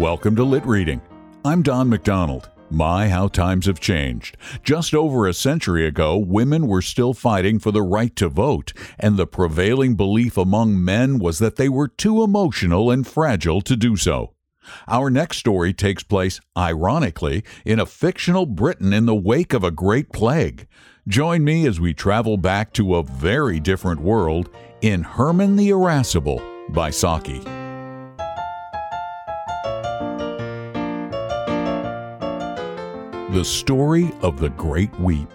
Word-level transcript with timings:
Welcome 0.00 0.34
to 0.36 0.44
Lit 0.44 0.64
Reading. 0.64 1.02
I'm 1.44 1.60
Don 1.60 1.90
McDonald. 1.90 2.48
My, 2.70 3.10
how 3.10 3.28
times 3.28 3.66
have 3.66 3.80
changed. 3.80 4.38
Just 4.62 4.94
over 4.94 5.28
a 5.28 5.34
century 5.34 5.86
ago, 5.86 6.16
women 6.16 6.66
were 6.66 6.80
still 6.80 7.12
fighting 7.12 7.58
for 7.58 7.70
the 7.70 7.82
right 7.82 8.16
to 8.16 8.30
vote, 8.30 8.72
and 8.98 9.18
the 9.18 9.26
prevailing 9.26 9.96
belief 9.96 10.38
among 10.38 10.82
men 10.82 11.18
was 11.18 11.38
that 11.40 11.56
they 11.56 11.68
were 11.68 11.86
too 11.86 12.22
emotional 12.22 12.90
and 12.90 13.06
fragile 13.06 13.60
to 13.60 13.76
do 13.76 13.94
so. 13.94 14.32
Our 14.88 15.10
next 15.10 15.36
story 15.36 15.74
takes 15.74 16.02
place, 16.02 16.40
ironically, 16.56 17.44
in 17.66 17.78
a 17.78 17.84
fictional 17.84 18.46
Britain 18.46 18.94
in 18.94 19.04
the 19.04 19.14
wake 19.14 19.52
of 19.52 19.64
a 19.64 19.70
great 19.70 20.14
plague. 20.14 20.66
Join 21.08 21.44
me 21.44 21.66
as 21.66 21.78
we 21.78 21.92
travel 21.92 22.38
back 22.38 22.72
to 22.72 22.96
a 22.96 23.02
very 23.02 23.60
different 23.60 24.00
world 24.00 24.48
in 24.80 25.02
Herman 25.02 25.56
the 25.56 25.68
Irascible 25.68 26.42
by 26.70 26.88
Saki. 26.88 27.42
The 33.32 33.44
Story 33.44 34.10
of 34.22 34.40
the 34.40 34.48
Great 34.48 34.92
Weep. 34.98 35.28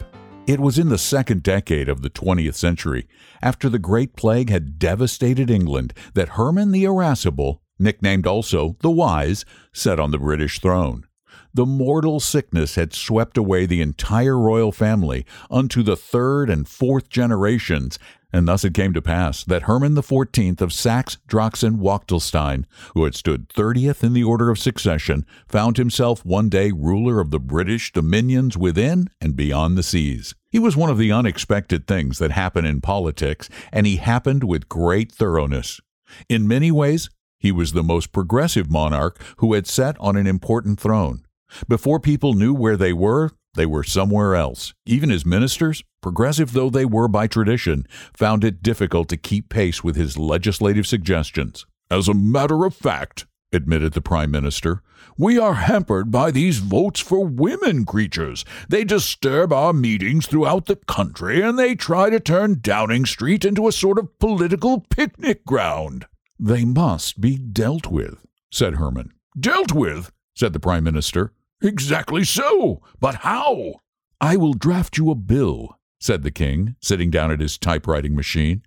It 0.48 0.60
was 0.60 0.78
in 0.78 0.90
the 0.90 0.98
second 0.98 1.44
decade 1.44 1.88
of 1.88 2.02
the 2.02 2.10
20th 2.10 2.56
century, 2.56 3.08
after 3.42 3.70
the 3.70 3.80
Great 3.80 4.18
Plague 4.18 4.50
had 4.50 4.78
devastated 4.78 5.50
England, 5.50 5.94
that 6.14 6.30
Herman 6.30 6.72
the 6.72 6.84
Irascible, 6.84 7.62
nicknamed 7.80 8.28
also 8.28 8.76
the 8.82 8.92
Wise, 8.92 9.46
sat 9.72 9.98
on 9.98 10.12
the 10.12 10.18
British 10.18 10.60
throne. 10.60 11.06
The 11.54 11.66
mortal 11.66 12.20
sickness 12.20 12.76
had 12.76 12.94
swept 12.94 13.38
away 13.38 13.66
the 13.66 13.82
entire 13.82 14.38
royal 14.38 14.72
family 14.72 15.26
unto 15.50 15.84
the 15.84 15.96
third 15.96 16.50
and 16.50 16.68
fourth 16.68 17.10
generations, 17.10 17.98
and 18.34 18.48
thus 18.48 18.66
it 18.66 18.74
came 18.74 18.94
to 18.94 19.02
pass 19.02 19.46
that 19.46 19.64
Herman 19.64 19.96
XIV 19.96 20.60
of 20.60 20.74
Saxe, 20.74 21.18
Drachsen, 21.28 21.78
Wachtelstein, 21.78 22.66
who 22.94 23.06
had 23.06 23.16
stood 23.16 23.48
thirtieth 23.48 24.04
in 24.04 24.12
the 24.12 24.26
order 24.26 24.50
of 24.50 24.60
succession, 24.60 25.26
found 25.48 25.78
himself 25.78 26.26
one 26.26 26.50
day 26.50 26.72
ruler 26.72 27.22
of 27.22 27.32
the 27.32 27.40
British 27.40 27.94
dominions 27.94 28.58
within 28.58 29.10
and 29.22 29.38
beyond 29.38 29.78
the 29.78 29.84
seas. 29.84 30.36
He 30.52 30.60
was 30.60 30.76
one 30.76 30.90
of 30.90 30.98
the 30.98 31.12
unexpected 31.12 31.88
things 31.88 32.18
that 32.20 32.32
happen 32.32 32.66
in 32.66 32.82
politics, 32.82 33.50
and 33.72 33.88
he 33.88 33.96
happened 33.96 34.44
with 34.44 34.68
great 34.68 35.12
thoroughness. 35.12 35.80
In 36.28 36.48
many 36.48 36.72
ways, 36.72 37.10
he 37.38 37.52
was 37.52 37.74
the 37.74 37.84
most 37.84 38.12
progressive 38.12 38.72
monarch 38.72 39.22
who 39.38 39.54
had 39.54 39.68
sat 39.68 39.96
on 40.00 40.18
an 40.18 40.28
important 40.28 40.80
throne. 40.80 41.25
Before 41.68 42.00
people 42.00 42.34
knew 42.34 42.54
where 42.54 42.78
they 42.78 42.94
were, 42.94 43.32
they 43.56 43.66
were 43.66 43.84
somewhere 43.84 44.36
else. 44.36 44.74
Even 44.86 45.10
his 45.10 45.26
ministers, 45.26 45.84
progressive 46.02 46.54
though 46.54 46.70
they 46.70 46.86
were 46.86 47.08
by 47.08 47.28
tradition, 47.28 47.88
found 48.14 48.44
it 48.44 48.62
difficult 48.62 49.08
to 49.10 49.18
keep 49.18 49.50
pace 49.50 49.84
with 49.84 49.96
his 49.96 50.18
legislative 50.18 50.86
suggestions. 50.86 51.66
As 51.90 52.08
a 52.08 52.14
matter 52.14 52.66
of 52.66 52.76
fact, 52.76 53.26
admitted 53.54 53.94
the 53.94 54.02
Prime 54.02 54.32
Minister, 54.32 54.82
we 55.18 55.40
are 55.40 55.54
hampered 55.54 56.12
by 56.12 56.32
these 56.32 56.58
votes 56.58 57.00
for 57.00 57.26
women 57.26 57.86
creatures. 57.86 58.44
They 58.68 58.84
disturb 58.84 59.54
our 59.54 59.72
meetings 59.72 60.28
throughout 60.28 60.66
the 60.66 60.76
country 60.76 61.42
and 61.42 61.58
they 61.58 61.76
try 61.76 62.10
to 62.10 62.20
turn 62.20 62.60
Downing 62.62 63.06
Street 63.06 63.46
into 63.46 63.68
a 63.68 63.72
sort 63.72 63.98
of 63.98 64.20
political 64.20 64.82
picnic 64.82 65.46
ground. 65.46 66.06
They 66.38 66.66
must 66.66 67.22
be 67.22 67.38
dealt 67.38 67.88
with, 67.88 68.26
said 68.52 68.76
Herman. 68.76 69.12
Dealt 69.40 69.72
with? 69.72 70.12
Said 70.36 70.54
the 70.54 70.60
Prime 70.60 70.84
Minister. 70.84 71.32
Exactly 71.62 72.24
so. 72.24 72.82
But 73.00 73.16
how? 73.16 73.82
I 74.20 74.36
will 74.36 74.54
draft 74.54 74.98
you 74.98 75.10
a 75.10 75.16
bill, 75.16 75.80
said 76.00 76.24
the 76.24 76.32
king, 76.32 76.76
sitting 76.82 77.10
down 77.10 77.32
at 77.32 77.40
his 77.40 77.58
typewriting 77.58 78.16
machine, 78.16 78.64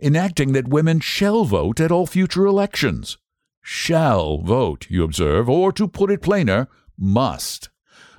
enacting 0.00 0.52
that 0.52 0.68
women 0.68 1.00
shall 1.00 1.44
vote 1.44 1.80
at 1.80 1.92
all 1.92 2.06
future 2.06 2.46
elections. 2.46 3.18
Shall 3.60 4.38
vote, 4.38 4.86
you 4.88 5.02
observe, 5.04 5.48
or 5.48 5.72
to 5.72 5.88
put 5.88 6.10
it 6.10 6.22
plainer, 6.22 6.68
must. 6.96 7.68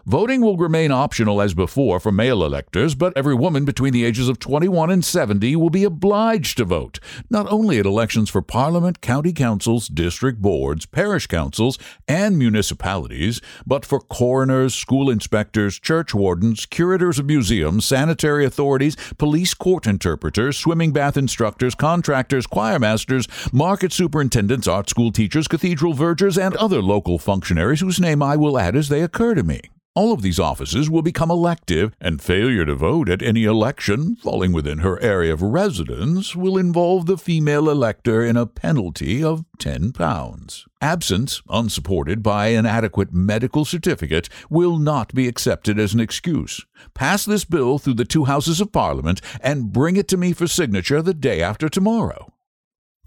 Voting 0.09 0.42
will 0.42 0.58
remain 0.58 0.92
optional 0.92 1.40
as 1.40 1.53
before 1.53 2.00
for 2.00 2.12
male 2.12 2.44
electors, 2.44 2.96
but 2.96 3.16
every 3.16 3.36
woman 3.36 3.64
between 3.64 3.94
the 3.94 4.03
ages 4.03 4.28
of 4.28 4.40
21 4.40 4.90
and 4.90 5.06
70 5.06 5.56
will 5.56 5.70
be 5.70 5.84
obliged 5.84 6.58
to 6.58 6.66
vote, 6.66 7.00
not 7.30 7.46
only 7.52 7.78
at 7.78 7.86
elections 7.86 8.28
for 8.28 8.42
Parliament, 8.42 9.02
county 9.02 9.31
councils, 9.31 9.88
district 9.88 10.42
boards, 10.42 10.88
parish 10.88 11.28
councils, 11.28 11.78
and 12.08 12.40
municipalities, 12.40 13.40
but 13.68 13.86
for 13.86 14.00
coroners, 14.00 14.74
school 14.74 15.12
inspectors, 15.12 15.78
church 15.80 16.16
wardens, 16.16 16.66
curators 16.66 17.19
of 17.19 17.28
museums, 17.28 17.86
sanitary 17.86 18.44
authorities, 18.44 18.98
police 19.19 19.53
court 19.53 19.86
interpreters, 19.86 20.58
swimming 20.58 20.92
bath 20.92 21.18
instructors, 21.18 21.75
contractors, 21.75 22.48
choir 22.48 22.80
masters, 22.80 23.28
market 23.53 23.94
superintendents, 23.94 24.68
art 24.68 24.90
school 24.90 25.12
teachers, 25.12 25.48
cathedral 25.48 25.94
vergers, 25.94 26.36
and 26.36 26.56
other 26.56 26.81
local 26.81 27.19
functionaries 27.19 27.81
whose 27.81 28.00
name 28.00 28.24
I 28.24 28.38
will 28.38 28.58
add 28.58 28.75
as 28.75 28.90
they 28.90 29.03
occur 29.03 29.36
to 29.36 29.44
me. 29.44 29.62
All 30.00 30.14
of 30.14 30.22
these 30.22 30.40
offices 30.40 30.90
will 30.90 31.02
become 31.02 31.30
elective, 31.30 31.94
and 32.00 32.22
failure 32.22 32.64
to 32.64 32.74
vote 32.74 33.10
at 33.10 33.22
any 33.22 33.44
election 33.44 34.16
falling 34.16 34.54
within 34.54 34.78
her 34.78 34.98
area 35.02 35.34
of 35.34 35.42
residence 35.42 36.38
will 36.38 36.58
involve 36.58 37.06
the 37.06 37.18
female 37.18 37.70
elector 37.70 38.24
in 38.24 38.38
a 38.38 38.46
penalty 38.46 39.22
of 39.22 39.44
£10. 39.58 40.66
Absence, 40.80 41.42
unsupported 41.50 42.24
by 42.24 42.48
an 42.48 42.66
adequate 42.66 43.12
medical 43.12 43.66
certificate, 43.66 44.30
will 44.50 44.78
not 44.78 45.14
be 45.14 45.28
accepted 45.28 45.78
as 45.78 45.94
an 45.94 46.00
excuse. 46.00 46.66
Pass 46.94 47.26
this 47.26 47.44
bill 47.44 47.78
through 47.78 47.96
the 47.96 48.06
two 48.06 48.24
houses 48.24 48.62
of 48.62 48.72
Parliament 48.72 49.20
and 49.42 49.74
bring 49.74 49.98
it 49.98 50.08
to 50.08 50.16
me 50.16 50.31
for 50.31 50.48
signature 50.48 51.02
the 51.02 51.14
day 51.14 51.42
after 51.42 51.68
tomorrow. 51.68 52.31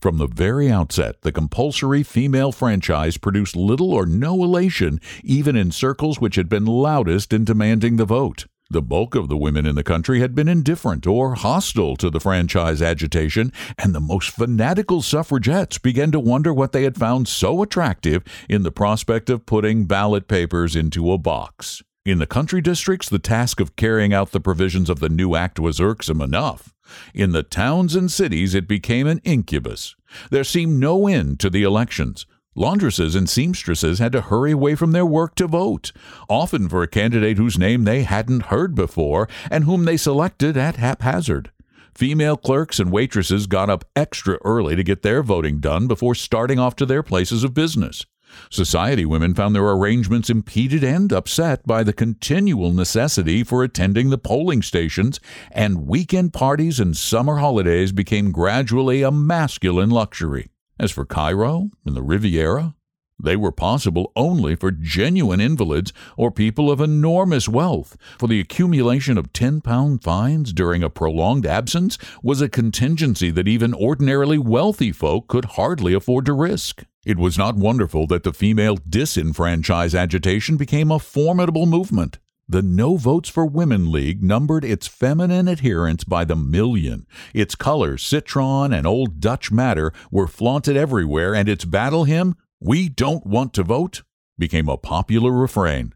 From 0.02 0.18
the 0.18 0.26
very 0.26 0.68
outset, 0.68 1.22
the 1.22 1.30
compulsory 1.30 2.02
female 2.02 2.50
franchise 2.50 3.16
produced 3.18 3.54
little 3.54 3.92
or 3.92 4.04
no 4.04 4.42
elation, 4.42 5.00
even 5.22 5.54
in 5.54 5.70
circles 5.70 6.20
which 6.20 6.34
had 6.34 6.48
been 6.48 6.64
loudest 6.66 7.32
in 7.32 7.44
demanding 7.44 7.98
the 7.98 8.04
vote. 8.04 8.46
The 8.68 8.82
bulk 8.82 9.14
of 9.14 9.28
the 9.28 9.36
women 9.36 9.64
in 9.64 9.76
the 9.76 9.84
country 9.84 10.18
had 10.18 10.34
been 10.34 10.48
indifferent 10.48 11.06
or 11.06 11.36
hostile 11.36 11.94
to 11.98 12.10
the 12.10 12.18
franchise 12.18 12.82
agitation, 12.82 13.52
and 13.78 13.94
the 13.94 14.00
most 14.00 14.30
fanatical 14.30 15.02
suffragettes 15.02 15.78
began 15.78 16.10
to 16.10 16.18
wonder 16.18 16.52
what 16.52 16.72
they 16.72 16.82
had 16.82 16.98
found 16.98 17.28
so 17.28 17.62
attractive 17.62 18.24
in 18.48 18.64
the 18.64 18.72
prospect 18.72 19.30
of 19.30 19.46
putting 19.46 19.84
ballot 19.84 20.26
papers 20.26 20.74
into 20.74 21.12
a 21.12 21.18
box. 21.18 21.80
In 22.04 22.18
the 22.18 22.26
country 22.26 22.60
districts, 22.60 23.08
the 23.08 23.20
task 23.20 23.60
of 23.60 23.76
carrying 23.76 24.12
out 24.12 24.32
the 24.32 24.40
provisions 24.40 24.90
of 24.90 24.98
the 24.98 25.08
new 25.08 25.36
act 25.36 25.60
was 25.60 25.80
irksome 25.80 26.20
enough. 26.20 26.74
In 27.14 27.30
the 27.30 27.44
towns 27.44 27.94
and 27.94 28.10
cities, 28.10 28.56
it 28.56 28.66
became 28.66 29.06
an 29.06 29.20
incubus. 29.22 29.94
There 30.28 30.42
seemed 30.42 30.80
no 30.80 31.06
end 31.06 31.38
to 31.40 31.48
the 31.48 31.62
elections. 31.62 32.26
Laundresses 32.56 33.14
and 33.14 33.30
seamstresses 33.30 34.00
had 34.00 34.10
to 34.12 34.20
hurry 34.20 34.50
away 34.50 34.74
from 34.74 34.90
their 34.90 35.06
work 35.06 35.36
to 35.36 35.46
vote, 35.46 35.92
often 36.28 36.68
for 36.68 36.82
a 36.82 36.88
candidate 36.88 37.38
whose 37.38 37.56
name 37.56 37.84
they 37.84 38.02
hadn't 38.02 38.46
heard 38.46 38.74
before 38.74 39.28
and 39.48 39.62
whom 39.62 39.84
they 39.84 39.96
selected 39.96 40.56
at 40.56 40.76
haphazard. 40.76 41.52
Female 41.94 42.36
clerks 42.36 42.80
and 42.80 42.90
waitresses 42.90 43.46
got 43.46 43.70
up 43.70 43.84
extra 43.94 44.38
early 44.44 44.74
to 44.74 44.82
get 44.82 45.02
their 45.02 45.22
voting 45.22 45.60
done 45.60 45.86
before 45.86 46.16
starting 46.16 46.58
off 46.58 46.74
to 46.76 46.84
their 46.84 47.04
places 47.04 47.44
of 47.44 47.54
business. 47.54 48.04
Society 48.50 49.04
women 49.04 49.34
found 49.34 49.54
their 49.54 49.68
arrangements 49.68 50.30
impeded 50.30 50.84
and 50.84 51.12
upset 51.12 51.66
by 51.66 51.82
the 51.82 51.92
continual 51.92 52.72
necessity 52.72 53.44
for 53.44 53.62
attending 53.62 54.10
the 54.10 54.18
polling 54.18 54.62
stations, 54.62 55.20
and 55.50 55.86
weekend 55.86 56.32
parties 56.32 56.80
and 56.80 56.96
summer 56.96 57.36
holidays 57.36 57.92
became 57.92 58.32
gradually 58.32 59.02
a 59.02 59.10
masculine 59.10 59.90
luxury. 59.90 60.50
As 60.78 60.90
for 60.90 61.04
Cairo 61.04 61.70
and 61.84 61.94
the 61.94 62.02
Riviera, 62.02 62.74
They 63.22 63.36
were 63.36 63.52
possible 63.52 64.10
only 64.16 64.56
for 64.56 64.72
genuine 64.72 65.40
invalids 65.40 65.92
or 66.16 66.32
people 66.32 66.70
of 66.72 66.80
enormous 66.80 67.48
wealth, 67.48 67.96
for 68.18 68.26
the 68.26 68.40
accumulation 68.40 69.16
of 69.16 69.32
10 69.32 69.60
pound 69.60 70.02
fines 70.02 70.52
during 70.52 70.82
a 70.82 70.90
prolonged 70.90 71.46
absence 71.46 71.98
was 72.22 72.40
a 72.40 72.48
contingency 72.48 73.30
that 73.30 73.46
even 73.46 73.74
ordinarily 73.74 74.38
wealthy 74.38 74.90
folk 74.90 75.28
could 75.28 75.44
hardly 75.56 75.94
afford 75.94 76.26
to 76.26 76.32
risk. 76.32 76.84
It 77.04 77.18
was 77.18 77.36
not 77.36 77.56
wonderful 77.56 78.06
that 78.06 78.22
the 78.22 78.32
female 78.32 78.76
disenfranchise 78.76 79.98
agitation 79.98 80.56
became 80.56 80.92
a 80.92 81.00
formidable 81.00 81.66
movement. 81.66 82.20
The 82.48 82.62
No 82.62 82.96
Votes 82.96 83.28
for 83.28 83.44
Women 83.44 83.90
League 83.90 84.22
numbered 84.22 84.64
its 84.64 84.86
feminine 84.86 85.48
adherents 85.48 86.04
by 86.04 86.24
the 86.24 86.36
million. 86.36 87.06
Its 87.34 87.54
colors, 87.56 88.04
citron 88.04 88.72
and 88.72 88.86
old 88.86 89.20
Dutch 89.20 89.50
madder, 89.50 89.92
were 90.10 90.28
flaunted 90.28 90.76
everywhere, 90.76 91.34
and 91.34 91.48
its 91.48 91.64
battle 91.64 92.04
hymn, 92.04 92.36
we 92.60 92.88
don't 92.88 93.26
want 93.26 93.52
to 93.54 93.62
vote 93.62 94.02
became 94.38 94.68
a 94.68 94.76
popular 94.76 95.30
refrain. 95.30 95.94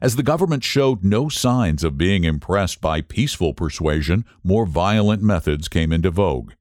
As 0.00 0.16
the 0.16 0.22
government 0.22 0.64
showed 0.64 1.04
no 1.04 1.28
signs 1.28 1.84
of 1.84 1.98
being 1.98 2.24
impressed 2.24 2.80
by 2.80 3.00
peaceful 3.00 3.52
persuasion, 3.52 4.24
more 4.42 4.66
violent 4.66 5.22
methods 5.22 5.68
came 5.68 5.92
into 5.92 6.10
vogue. 6.10 6.52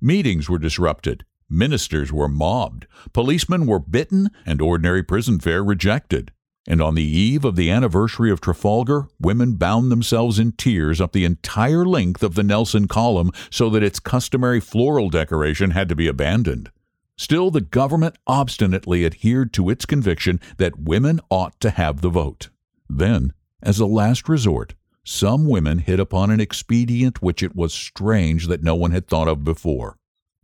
Meetings 0.00 0.48
were 0.48 0.58
disrupted, 0.58 1.24
ministers 1.48 2.12
were 2.12 2.28
mobbed, 2.28 2.86
policemen 3.12 3.66
were 3.66 3.78
bitten, 3.78 4.30
and 4.46 4.60
ordinary 4.60 5.02
prison 5.02 5.38
fare 5.38 5.62
rejected. 5.62 6.32
And 6.66 6.80
on 6.80 6.94
the 6.94 7.04
eve 7.04 7.44
of 7.44 7.56
the 7.56 7.70
anniversary 7.70 8.30
of 8.30 8.40
Trafalgar, 8.40 9.08
women 9.20 9.56
bound 9.56 9.92
themselves 9.92 10.38
in 10.38 10.52
tiers 10.52 11.00
up 11.00 11.12
the 11.12 11.26
entire 11.26 11.84
length 11.84 12.22
of 12.22 12.34
the 12.34 12.42
Nelson 12.42 12.88
column 12.88 13.30
so 13.50 13.68
that 13.70 13.82
its 13.82 14.00
customary 14.00 14.60
floral 14.60 15.10
decoration 15.10 15.72
had 15.72 15.90
to 15.90 15.96
be 15.96 16.08
abandoned. 16.08 16.70
Still, 17.16 17.50
the 17.50 17.60
government 17.60 18.16
obstinately 18.26 19.04
adhered 19.04 19.52
to 19.52 19.68
its 19.68 19.84
conviction 19.86 20.40
that 20.56 20.80
women 20.80 21.20
ought 21.30 21.60
to 21.60 21.70
have 21.70 22.00
the 22.00 22.08
vote. 22.08 22.48
Then, 22.88 23.32
as 23.62 23.78
a 23.78 23.86
last 23.86 24.28
resort, 24.28 24.74
some 25.04 25.46
women 25.46 25.78
hit 25.78 26.00
upon 26.00 26.30
an 26.30 26.40
expedient 26.40 27.20
which 27.20 27.42
it 27.42 27.54
was 27.54 27.74
strange 27.74 28.46
that 28.48 28.62
no 28.62 28.74
one 28.74 28.90
had 28.90 29.06
thought 29.06 29.28
of 29.28 29.44
before. 29.44 29.96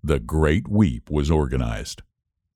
The 0.03 0.19
Great 0.19 0.67
Weep 0.67 1.11
was 1.11 1.31
organized. 1.31 2.03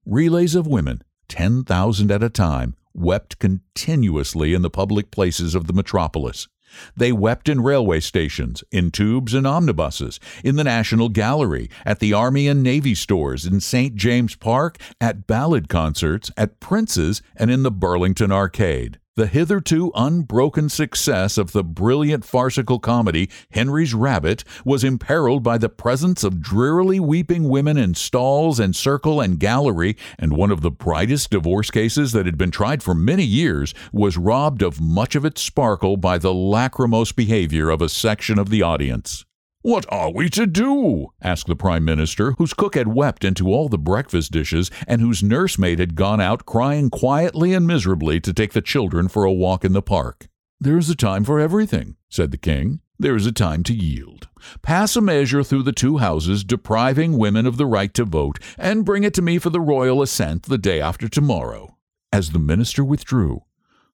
Relays 0.07 0.55
of 0.55 0.67
women, 0.67 1.03
10,000 1.29 2.11
at 2.11 2.23
a 2.23 2.31
time, 2.31 2.75
wept 2.95 3.39
continuously 3.39 4.55
in 4.55 4.63
the 4.63 4.71
public 4.71 5.11
places 5.11 5.55
of 5.55 5.67
the 5.67 5.73
metropolis. 5.73 6.49
They 6.97 7.13
wept 7.13 7.49
in 7.49 7.61
railway 7.61 8.01
stations, 8.01 8.65
in 8.73 8.91
tubes 8.91 9.35
and 9.35 9.47
omnibuses, 9.47 10.19
in 10.43 10.57
the 10.57 10.65
National 10.65 11.09
Gallery, 11.09 11.69
at 11.85 12.01
the 12.01 12.13
Army 12.13 12.49
and 12.49 12.63
Navy 12.63 12.95
stores, 12.95 13.47
in 13.47 13.61
St. 13.61 13.95
James 13.95 14.35
Park, 14.35 14.79
at 15.01 15.27
ballad 15.27 15.69
concerts, 15.69 16.31
at 16.37 16.61
Prince's, 16.61 17.23
and 17.37 17.51
in 17.51 17.63
the 17.63 17.71
Burlington 17.71 18.33
Arcade. 18.33 18.99
The 19.17 19.29
hitherto 19.29 19.93
unbroken 19.95 20.69
success 20.69 21.39
of 21.39 21.53
the 21.53 21.63
brilliant 21.63 22.25
farcical 22.25 22.81
comedy 22.81 23.31
Henry's 23.53 23.95
Rabbit 23.95 24.43
was 24.65 24.83
imperiled 24.83 25.45
by 25.45 25.57
the 25.57 25.69
presence 25.69 26.25
of 26.25 26.43
drearily 26.43 26.99
weeping 26.99 27.49
women 27.49 27.77
in 27.77 27.95
stalls 27.95 28.59
and 28.59 28.75
circle 28.75 29.21
and 29.21 29.39
gallery, 29.39 29.97
and 30.19 30.37
one 30.37 30.51
of 30.51 30.63
the 30.63 30.71
brightest 30.73 31.31
divorce 31.31 31.71
cases 31.71 32.11
that 32.11 32.27
had 32.27 32.37
been 32.37 32.51
tried 32.51 32.83
for 32.83 32.93
many 32.93 33.23
years 33.23 33.73
was 33.93 34.17
robbed 34.17 34.63
of 34.63 34.81
much 34.81 35.15
of 35.15 35.25
its 35.25 35.41
sparkle 35.41 35.97
by 35.97 36.19
the 36.19 36.35
lachrymose 36.35 37.13
behavior 37.13 37.71
of 37.71 37.81
a 37.81 37.89
section 37.89 38.37
of 38.37 38.51
the 38.51 38.63
audience. 38.63 39.25
What 39.65 39.87
are 39.89 40.13
we 40.13 40.29
to 40.29 40.45
do? 40.45 41.07
asked 41.23 41.47
the 41.47 41.57
Prime 41.57 41.87
Minister, 41.87 42.33
whose 42.33 42.53
cook 42.53 42.75
had 42.75 42.89
wept 42.89 43.25
into 43.25 43.51
all 43.51 43.71
the 43.71 43.79
breakfast 43.79 44.31
dishes 44.31 44.71
and 44.87 45.01
whose 45.01 45.23
nursemaid 45.23 45.79
had 45.79 45.95
gone 45.95 46.21
out 46.21 46.45
crying 46.45 46.91
quietly 46.91 47.55
and 47.55 47.67
miserably 47.67 48.21
to 48.21 48.35
take 48.35 48.53
the 48.53 48.61
children 48.61 49.09
for 49.09 49.25
a 49.25 49.33
walk 49.33 49.65
in 49.65 49.73
the 49.73 49.81
park. 49.81 50.29
There 50.61 50.77
is 50.77 50.91
a 50.91 50.95
time 50.95 51.25
for 51.25 51.41
everything, 51.41 51.97
said 52.11 52.31
the 52.31 52.37
King. 52.37 52.81
There 52.99 53.17
is 53.17 53.25
a 53.25 53.33
time 53.33 53.63
to 53.63 53.73
yield. 53.73 54.29
Pass 54.61 54.97
a 54.97 55.01
measure 55.01 55.43
through 55.43 55.63
the 55.63 55.73
two 55.73 55.97
houses 55.97 56.45
depriving 56.45 57.17
women 57.17 57.47
of 57.47 57.57
the 57.57 57.65
right 57.65 57.95
to 57.95 58.05
vote, 58.05 58.39
and 58.59 58.85
bring 58.85 59.03
it 59.03 59.15
to 59.15 59.23
me 59.23 59.39
for 59.39 59.49
the 59.49 59.63
royal 59.63 60.03
assent 60.03 60.43
the 60.43 60.59
day 60.59 60.79
after 60.79 61.09
tomorrow. 61.09 61.79
As 62.13 62.33
the 62.33 62.39
minister 62.39 62.85
withdrew, 62.85 63.45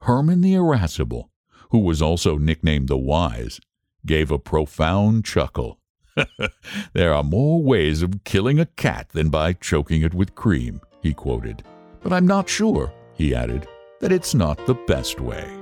Herman 0.01 0.41
the 0.41 0.55
Irascible, 0.55 1.31
who 1.71 1.79
was 1.79 2.03
also 2.03 2.39
nicknamed 2.39 2.89
the 2.89 2.99
Wise, 2.99 3.61
gave 4.07 4.31
a 4.31 4.39
profound 4.39 5.25
chuckle. 5.25 5.79
there 6.93 7.15
are 7.15 7.23
more 7.23 7.63
ways 7.63 8.03
of 8.03 8.25
killing 8.25 8.59
a 8.59 8.67
cat 8.67 9.09
than 9.11 9.29
by 9.31 9.53
choking 9.53 10.03
it 10.03 10.15
with 10.15 10.35
cream, 10.35 10.81
he 11.03 11.15
quoted. 11.15 11.63
But 12.03 12.13
I'm 12.13 12.27
not 12.27 12.49
sure, 12.49 12.93
he 13.15 13.35
added, 13.35 13.67
that 14.01 14.13
it's 14.13 14.35
not 14.35 14.67
the 14.67 14.75
best 14.75 15.21
way. 15.21 15.61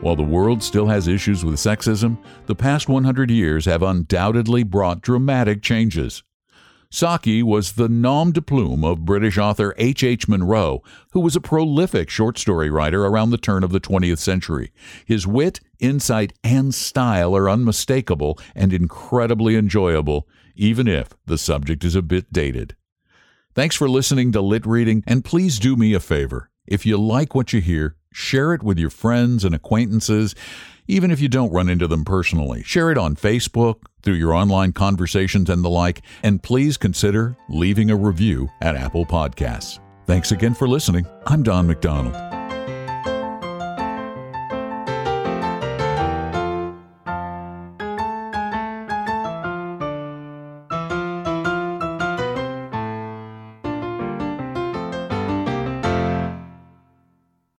While 0.00 0.16
the 0.16 0.22
world 0.22 0.62
still 0.62 0.86
has 0.86 1.08
issues 1.08 1.44
with 1.44 1.56
sexism, 1.56 2.16
the 2.46 2.54
past 2.54 2.88
100 2.88 3.30
years 3.30 3.66
have 3.66 3.82
undoubtedly 3.82 4.62
brought 4.62 5.02
dramatic 5.02 5.62
changes. 5.62 6.22
Saki 6.92 7.40
was 7.40 7.72
the 7.72 7.88
nom 7.88 8.32
de 8.32 8.42
plume 8.42 8.82
of 8.82 9.04
British 9.04 9.38
author 9.38 9.74
H. 9.78 10.02
H. 10.02 10.26
Munro, 10.26 10.82
who 11.12 11.20
was 11.20 11.36
a 11.36 11.40
prolific 11.40 12.10
short 12.10 12.36
story 12.36 12.68
writer 12.68 13.06
around 13.06 13.30
the 13.30 13.38
turn 13.38 13.62
of 13.62 13.70
the 13.70 13.78
20th 13.78 14.18
century. 14.18 14.72
His 15.06 15.24
wit, 15.24 15.60
insight, 15.78 16.32
and 16.42 16.74
style 16.74 17.36
are 17.36 17.48
unmistakable 17.48 18.40
and 18.56 18.72
incredibly 18.72 19.54
enjoyable, 19.54 20.26
even 20.56 20.88
if 20.88 21.10
the 21.26 21.38
subject 21.38 21.84
is 21.84 21.94
a 21.94 22.02
bit 22.02 22.32
dated. 22.32 22.74
Thanks 23.54 23.76
for 23.76 23.88
listening 23.88 24.32
to 24.32 24.40
Lit 24.40 24.66
Reading, 24.66 25.04
and 25.06 25.24
please 25.24 25.60
do 25.60 25.76
me 25.76 25.94
a 25.94 26.00
favor. 26.00 26.50
If 26.66 26.84
you 26.84 26.96
like 26.96 27.36
what 27.36 27.52
you 27.52 27.60
hear, 27.60 27.94
share 28.12 28.52
it 28.52 28.64
with 28.64 28.78
your 28.78 28.90
friends 28.90 29.44
and 29.44 29.54
acquaintances 29.54 30.34
even 30.90 31.10
if 31.10 31.20
you 31.20 31.28
don't 31.28 31.52
run 31.52 31.68
into 31.68 31.86
them 31.86 32.04
personally. 32.04 32.62
Share 32.64 32.90
it 32.90 32.98
on 32.98 33.14
Facebook, 33.16 33.76
through 34.02 34.14
your 34.14 34.34
online 34.34 34.72
conversations 34.72 35.50
and 35.50 35.64
the 35.64 35.70
like, 35.70 36.02
and 36.22 36.42
please 36.42 36.76
consider 36.76 37.36
leaving 37.48 37.90
a 37.90 37.96
review 37.96 38.48
at 38.60 38.76
Apple 38.76 39.06
Podcasts. 39.06 39.78
Thanks 40.06 40.32
again 40.32 40.54
for 40.54 40.66
listening. 40.66 41.06
I'm 41.26 41.42
Don 41.42 41.66
McDonald. 41.66 42.39